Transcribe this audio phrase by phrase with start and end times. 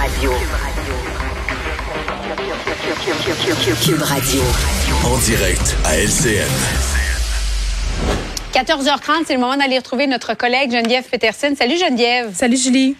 [0.00, 0.32] Radio.
[3.84, 4.40] Cube Radio.
[5.04, 6.48] En direct à LCN.
[8.54, 11.54] 14h30, c'est le moment d'aller retrouver notre collègue Geneviève Peterson.
[11.54, 12.34] Salut Geneviève.
[12.34, 12.96] Salut Julie.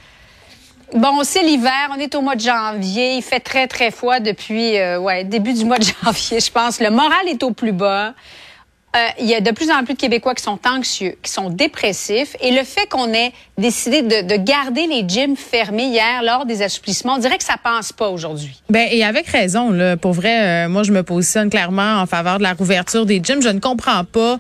[0.92, 4.77] Bon, c'est l'hiver, on est au mois de janvier, il fait très très froid depuis
[4.77, 6.80] euh, ouais, début du mois de janvier, je pense.
[6.80, 8.12] Le moral est au plus bas.
[8.96, 11.48] Euh, il y a de plus en plus de Québécois qui sont anxieux, qui sont
[11.48, 12.34] dépressifs.
[12.40, 16.62] Et le fait qu'on ait décidé de, de, garder les gyms fermés hier lors des
[16.62, 18.61] assouplissements, on dirait que ça passe pas aujourd'hui.
[18.68, 19.72] Ben et avec raison.
[20.00, 23.43] Pour vrai, euh, moi je me positionne clairement en faveur de la rouverture des gyms.
[23.43, 24.39] Je ne comprends pas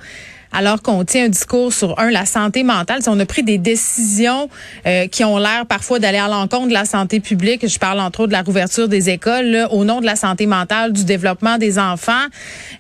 [0.52, 3.02] alors qu'on tient un discours sur un la santé mentale.
[3.02, 4.48] Si on a pris des décisions
[4.86, 7.66] euh, qui ont l'air parfois d'aller à l'encontre de la santé publique.
[7.66, 10.46] Je parle entre autres de la rouverture des écoles là, au nom de la santé
[10.46, 12.12] mentale, du développement des enfants,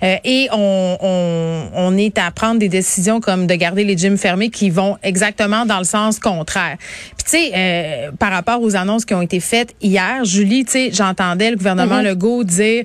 [0.02, 4.18] euh, et on, on, on, est à prendre des décisions comme de garder les gyms
[4.18, 6.76] fermés qui vont exactement dans le sens contraire.
[7.16, 10.72] Puis tu sais, euh, par rapport aux annonces qui ont été faites hier, Julie, tu
[10.72, 12.10] sais, j'entendais le gouvernement mm-hmm.
[12.10, 12.84] Legault dire,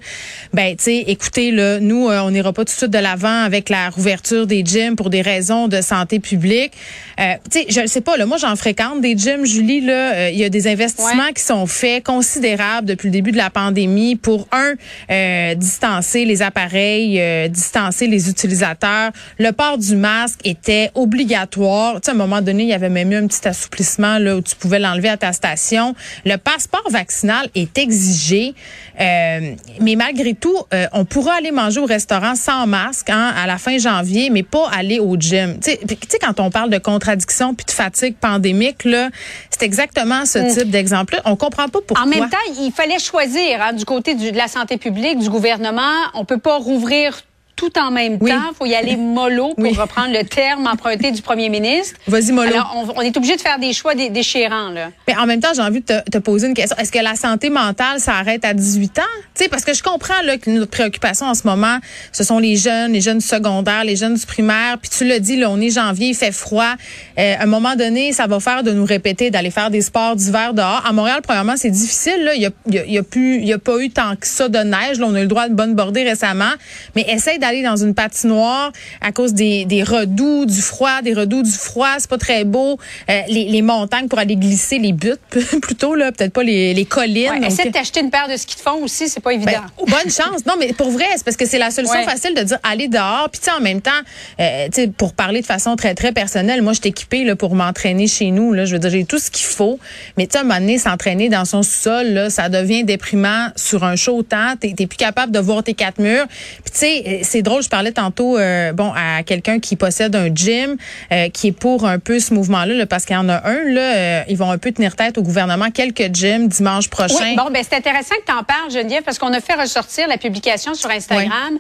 [0.54, 3.70] ben tu sais, écoutez là, nous on n'ira pas tout de suite de l'avant avec
[3.70, 6.74] la rouverture des gyms pour des raisons de santé publique.
[7.20, 10.14] Euh, tu sais, je ne sais pas, là, moi j'en fréquente des gyms, Julie, là,
[10.14, 13.50] euh, il y a des investissements qui sont faits considérables depuis le début de la
[13.50, 14.74] pandémie pour, un,
[15.10, 19.12] euh, distancer les appareils, euh, distancer les utilisateurs.
[19.40, 21.96] Le port du masque était obligatoire.
[21.96, 24.36] Tu sais, à un moment donné, il y avait même eu un petit assouplissement là,
[24.36, 25.96] où tu pouvais l'enlever à ta station.
[26.26, 28.54] Le passeport vaccinal est exigé.
[28.98, 30.56] Mais malgré tout,
[30.94, 34.65] on pourra aller manger au restaurant sans masque hein, à la fin janvier, mais pas
[34.72, 35.60] aller au gym.
[35.60, 39.10] Tu sais, quand on parle de contradiction puis de fatigue pandémique, là,
[39.50, 40.54] c'est exactement ce mm.
[40.54, 41.22] type d'exemple-là.
[41.26, 42.06] On comprend pas pourquoi.
[42.06, 45.30] En même temps, il fallait choisir hein, du côté du, de la santé publique, du
[45.30, 45.94] gouvernement.
[46.14, 47.22] On peut pas rouvrir
[47.56, 48.26] tout en même temps.
[48.52, 51.98] Il faut y aller mollo pour reprendre le terme emprunté du premier ministre.
[52.08, 52.54] Vas-y mollo.
[52.54, 54.70] Alors, on, est obligé de faire des choix déchirants.
[54.70, 54.90] Là.
[55.08, 56.78] Mais en même temps, j'ai envie de te, te, poser une question.
[56.78, 59.04] Est-ce que la santé mentale s'arrête à 18 ans?
[59.36, 61.78] sais, parce que je comprends là, que notre préoccupation en ce moment,
[62.12, 64.78] ce sont les jeunes, les jeunes secondaires, les jeunes du primaire.
[64.82, 66.74] Puis tu l'as dit, là, on est janvier, il fait froid.
[67.20, 70.16] Euh, à un moment donné, ça va faire de nous répéter d'aller faire des sports
[70.16, 70.84] d'hiver dehors.
[70.86, 72.24] À Montréal, premièrement, c'est difficile.
[72.24, 72.36] Là.
[72.36, 74.60] Il y a, y a, plus, il y a pas eu tant que ça de
[74.60, 75.00] neige.
[75.00, 76.52] Là, on a eu le droit de bonne bordée récemment.
[76.96, 81.14] Mais essaye d'aller dans une patinoire noir à cause des, des redoux, du froid, des
[81.14, 81.96] redoux du froid.
[82.00, 82.78] C'est pas très beau.
[83.10, 85.22] Euh, les, les, montagnes pour aller glisser, les buttes
[85.62, 87.30] plutôt, là, peut-être pas les, les collines.
[87.30, 89.52] Ouais, essaie de t'acheter une paire de skis de fond aussi, c'est pas évident.
[89.52, 90.46] Ben, bonne chance.
[90.46, 93.30] Non, mais pour vrai, c'est parce que c'est la solution facile de dire aller dehors.
[93.32, 93.92] Puis tu sais, en même temps,
[94.40, 94.68] euh,
[94.98, 98.32] pour parler de façon très, très personnelle, moi, je suis équipée là, pour m'entraîner chez
[98.32, 98.54] nous.
[98.54, 98.66] Là.
[98.66, 99.80] Je veux dire, j'ai tout ce qu'il faut.
[100.18, 103.50] Mais tu sais, à un moment donné, s'entraîner dans son sous-sol, là, ça devient déprimant
[103.56, 104.56] sur un chaud temps.
[104.60, 106.26] T'es plus capable de voir tes quatre murs.
[106.64, 110.34] Puis tu sais, c'est drôle, je parlais tantôt euh, bon, à quelqu'un qui possède un
[110.34, 110.78] gym,
[111.12, 113.82] euh, qui est pour un peu ce mouvement-là, parce qu'il y en a un, là,
[113.82, 117.16] euh, ils vont un peu tenir tête au gouvernement, quelques gyms dimanche prochain.
[117.20, 120.08] Oui, bon, ben c'est intéressant que tu en parles, Geneviève, parce qu'on a fait ressortir
[120.08, 121.60] la publication sur Instagram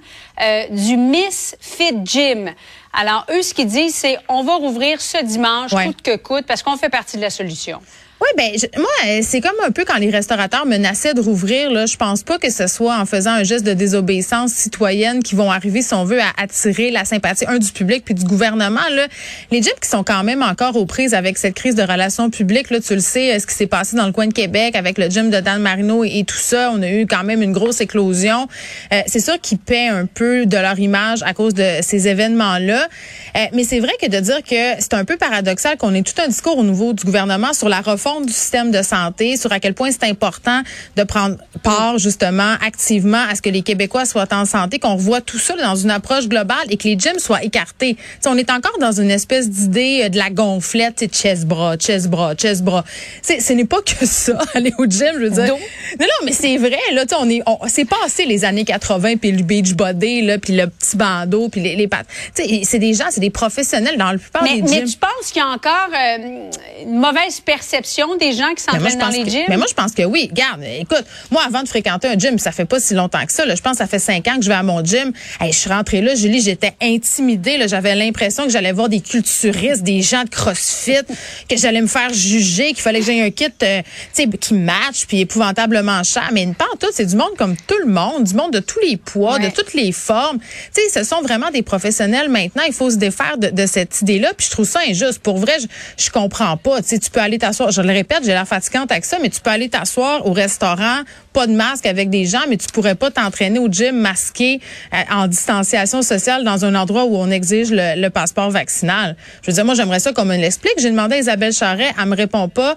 [0.71, 2.51] du Miss Fit Gym.
[2.93, 6.63] Alors, eux, ce qu'ils disent, c'est on va rouvrir ce dimanche, coûte que coûte, parce
[6.63, 7.81] qu'on fait partie de la solution.
[8.21, 11.69] Oui, ben moi, euh, c'est comme un peu quand les restaurateurs menaçaient de rouvrir.
[11.69, 15.35] Là, je pense pas que ce soit en faisant un geste de désobéissance citoyenne qui
[15.35, 18.87] vont arriver, si on veut, à attirer la sympathie un du public puis du gouvernement.
[18.89, 19.07] Là,
[19.51, 22.69] les gyms qui sont quand même encore aux prises avec cette crise de relations publiques.
[22.69, 25.09] Là, tu le sais, ce qui s'est passé dans le coin de Québec avec le
[25.09, 28.47] gym de Dan Marino et, tout ça, on a eu quand même une grosse éclosion.
[28.93, 32.87] Euh, c'est sûr qu'ils paient un peu de leur image à cause de ces événements-là.
[33.35, 36.19] Euh, mais c'est vrai que de dire que c'est un peu paradoxal qu'on ait tout
[36.23, 39.59] un discours au niveau du gouvernement sur la refonte du système de santé, sur à
[39.59, 40.61] quel point c'est important
[40.95, 45.21] de prendre part justement activement à ce que les Québécois soient en santé, qu'on revoit
[45.21, 47.97] tout ça dans une approche globale et que les gyms soient écartés.
[48.19, 52.07] T'sais, on est encore dans une espèce d'idée euh, de la gonflette, chest bras, chest
[52.07, 52.83] bras, chest bras.
[53.23, 55.47] ce n'est pas que ça aller au gym, je veux dire.
[55.47, 55.57] Non,
[55.99, 59.43] non, mais c'est vrai là, on est, on, c'est passé les années 80 puis le
[59.43, 62.07] beach body là, puis le petit bandeau puis les, les pattes.
[62.33, 64.83] c'est des gens, c'est des professionnels dans la plupart mais, des gyms.
[64.83, 66.51] Mais tu penses qu'il y a encore euh,
[66.83, 69.45] une mauvaise perception des gens qui s'entraînent dans les gyms?
[69.47, 70.29] mais moi, je pense que oui.
[70.31, 73.43] Garde, écoute, moi, avant de fréquenter un gym, ça fait pas si longtemps que ça.
[73.47, 75.11] je pense que ça fait cinq ans que je vais à mon gym.
[75.41, 77.67] je suis rentrée là, Julie, j'étais intimidée.
[77.67, 81.05] J'avais l'impression que j'allais voir des culturistes, des gens de CrossFit,
[81.49, 83.81] que j'allais me faire juger, qu'il fallait que j'aie un kit euh,
[84.13, 86.29] qui match, puis épouvantablement cher.
[86.33, 88.97] Mais pas tout, c'est du monde comme tout le monde, du monde de tous les
[88.97, 90.39] poids, de toutes les formes.
[90.73, 92.63] Tu sais, ce sont vraiment des professionnels maintenant.
[92.67, 94.33] Il faut se défaire de, cette idée-là.
[94.37, 95.19] Puis je trouve ça injuste.
[95.19, 95.67] Pour vrai, je,
[96.05, 96.81] je comprends pas.
[96.81, 99.41] Tu sais, tu peux aller t'asseoir le répète, j'ai l'air fatigante avec ça, mais tu
[99.41, 100.99] peux aller t'asseoir au restaurant,
[101.33, 104.59] pas de masque avec des gens, mais tu pourrais pas t'entraîner au gym masqué
[104.93, 109.15] euh, en distanciation sociale dans un endroit où on exige le, passeport vaccinal.
[109.41, 110.75] Je veux dire, moi, j'aimerais ça comme on l'explique.
[110.77, 112.75] J'ai demandé à Isabelle Charret, elle me répond pas.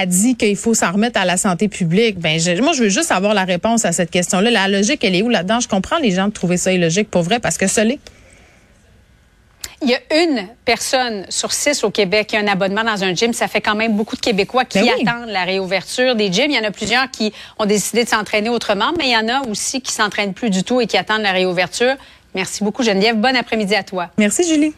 [0.00, 2.18] Elle dit qu'il faut s'en remettre à la santé publique.
[2.18, 4.50] Ben, moi, je veux juste avoir la réponse à cette question-là.
[4.50, 5.60] La logique, elle est où là-dedans?
[5.60, 8.00] Je comprends les gens de trouver ça illogique pour vrai parce que ça l'est.
[9.82, 13.14] Il y a une personne sur six au Québec qui a un abonnement dans un
[13.14, 13.32] gym.
[13.32, 16.50] Ça fait quand même beaucoup de Québécois qui ben attendent la réouverture des gyms.
[16.50, 19.28] Il y en a plusieurs qui ont décidé de s'entraîner autrement, mais il y en
[19.28, 21.94] a aussi qui s'entraînent plus du tout et qui attendent la réouverture.
[22.34, 23.16] Merci beaucoup, Geneviève.
[23.16, 24.10] Bon après-midi à toi.
[24.18, 24.74] Merci, Julie.